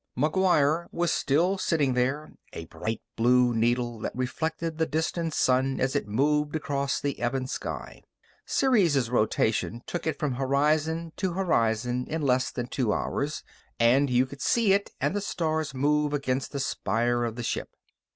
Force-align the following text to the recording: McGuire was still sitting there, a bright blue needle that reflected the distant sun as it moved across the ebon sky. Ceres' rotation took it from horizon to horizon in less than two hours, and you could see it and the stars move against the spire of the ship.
McGuire 0.17 0.87
was 0.91 1.11
still 1.11 1.59
sitting 1.59 1.93
there, 1.93 2.31
a 2.53 2.65
bright 2.65 3.03
blue 3.15 3.53
needle 3.53 3.99
that 3.99 4.15
reflected 4.15 4.79
the 4.79 4.87
distant 4.87 5.31
sun 5.31 5.79
as 5.79 5.95
it 5.95 6.07
moved 6.07 6.55
across 6.55 6.99
the 6.99 7.21
ebon 7.23 7.45
sky. 7.45 8.01
Ceres' 8.43 9.11
rotation 9.11 9.83
took 9.85 10.07
it 10.07 10.17
from 10.17 10.31
horizon 10.31 11.11
to 11.17 11.33
horizon 11.33 12.07
in 12.09 12.23
less 12.23 12.49
than 12.49 12.65
two 12.65 12.91
hours, 12.91 13.43
and 13.79 14.09
you 14.09 14.25
could 14.25 14.41
see 14.41 14.73
it 14.73 14.89
and 14.99 15.15
the 15.15 15.21
stars 15.21 15.75
move 15.75 16.13
against 16.13 16.51
the 16.51 16.59
spire 16.59 17.23
of 17.23 17.35
the 17.35 17.43
ship. 17.43 17.69